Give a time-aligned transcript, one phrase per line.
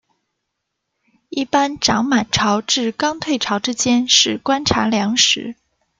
[1.29, 5.55] 一般涨满潮至刚退潮之间是观察良时。